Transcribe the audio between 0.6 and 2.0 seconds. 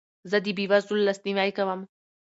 وزلو لاسنیوی کوم.